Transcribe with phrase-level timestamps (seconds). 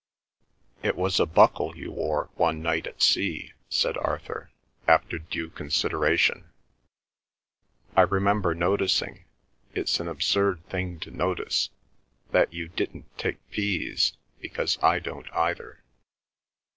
[0.81, 4.49] "It was a buckle you wore one night at sea," said Arthur,
[4.87, 6.49] after due consideration.
[7.95, 15.31] "I remember noticing—it's an absurd thing to notice!—that you didn't take peas, because I don't
[15.33, 15.83] either."